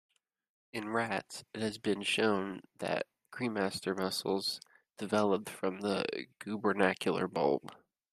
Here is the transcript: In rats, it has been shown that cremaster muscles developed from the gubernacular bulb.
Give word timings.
In 0.73 0.89
rats, 0.89 1.43
it 1.53 1.61
has 1.61 1.77
been 1.77 2.01
shown 2.01 2.61
that 2.79 3.05
cremaster 3.31 3.95
muscles 3.95 4.59
developed 4.97 5.47
from 5.47 5.81
the 5.81 6.25
gubernacular 6.39 7.27
bulb. 7.27 7.75